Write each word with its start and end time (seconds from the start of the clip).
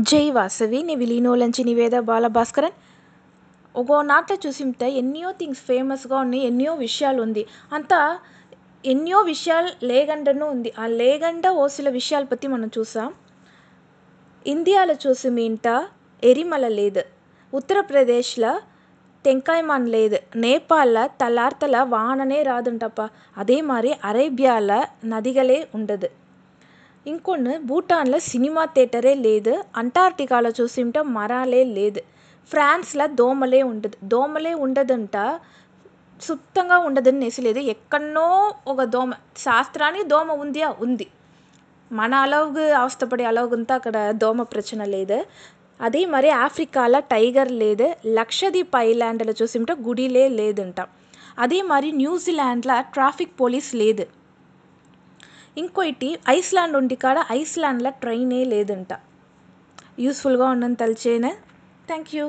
జై 0.00 0.30
వాసవి 0.30 0.82
నీ 0.82 0.92
ಇಲ್ಲಿ 0.92 1.20
నివేద 1.20 1.62
ನಿವೇದ 1.62 2.00
బాలభాస్కరన్ 2.00 2.72
ఒక 3.76 4.00
నాట్లో 4.00 4.38
చూసింటే 4.46 4.90
ఎన్నో 4.90 5.32
థింగ్స్ 5.32 5.60
ఫేమస్గా 5.60 6.16
ఉన్నాయి 6.16 6.46
ఎన్నో 6.46 6.74
విషయాలు 6.74 7.22
ఉంది. 7.22 7.46
అంతా 7.72 8.18
ఎన్నో 8.86 9.20
విషయాలు 9.20 9.86
లేగండను 9.86 10.46
ఉంది. 10.46 10.72
ఆ 10.78 10.86
లేగండ 10.86 11.48
ఓసిల 11.48 11.88
విషయాల 11.88 12.24
పత్తి 12.24 12.48
మనం 12.48 12.70
చూసాం. 12.78 13.14
ఇండియాలో 14.46 14.92
చూసి 14.92 15.08
చూసిమింట 15.08 15.86
ఎరిమల 16.24 16.68
లేదు. 16.68 17.02
ఉత్తరప్రదేశ్లో 17.54 18.60
టెంకాయమాన్ 19.24 19.88
లేదు. 19.88 20.18
నేపాల్లో 20.36 21.06
తలార్తల 21.06 21.82
వాననే 21.82 22.42
రాదుంటప్ప. 22.42 23.08
అదే 23.36 23.60
மாதிரி 23.60 23.94
அரேபியாவில் 24.04 24.86
నదిகளே 25.06 25.66
ఉండదు. 25.74 26.23
ఇంకొన్ని 27.06 27.58
భూటాన్లో 27.60 28.18
సినిమా 28.24 28.64
థియేటరే 28.64 29.14
లేదు 29.24 29.64
అంటార్టికాలో 29.76 30.50
చూసుంటే 30.60 31.02
మరాలే 31.16 31.64
లేదు. 31.78 32.00
ఫ్రాన్స్లో 32.50 33.06
దోమలే 33.20 33.62
ఉండదు. 33.62 33.96
దోమలే 34.04 34.54
ఉండదంట 34.54 35.16
సుత్తంగా 36.20 36.78
ఉండదని 36.78 37.18
నెసలేదు. 37.18 37.58
ఎక్కడనో 37.74 38.26
ఒక 38.66 38.82
దోమ 38.84 39.10
శాస్త్రానికి 39.36 40.04
దోమ 40.04 40.32
ఉందా 40.34 40.74
ఉంది. 40.80 41.06
మన 41.90 42.14
అలవుగు 42.24 42.72
అవస్థపడే 42.72 43.24
అలవుగంతా 43.24 43.74
అక్కడ 43.74 43.96
దోమ 44.22 44.42
ప్రచన 44.42 44.84
లేదు. 44.84 45.18
అదే 45.80 46.06
మరి 46.06 46.30
ఆఫ్రికాలో 46.46 47.00
టైగర్ 47.12 47.50
లేదు 47.62 47.86
లక్షదీప్ 48.14 48.76
ఐలాండ్లో 48.78 49.34
చూసుంటే 49.42 49.72
గుడిలే 49.82 50.28
లేదంట. 50.40 50.78
అదే 51.38 51.62
మరి 51.72 51.92
న్యూజిలాండ్లో 51.92 52.82
ట్రాఫిక్ 52.94 53.40
పోలీస్ 53.40 53.74
లేదు. 53.74 54.04
ఇంకోటి 55.56 56.08
ఐస్లాండ్ 56.28 56.76
ఉండి 56.76 56.96
కాడ 56.96 57.18
ఐస్లాండ్లో 57.30 57.90
ట్రైనే 58.02 58.44
లేదంట. 58.44 58.92
యూస్ఫుల్గా 59.98 60.46
ఉన్నంత 60.46 60.78
తలిచేనే 60.80 61.32
థ్యాంక్ 61.86 62.10
యూ 62.14 62.24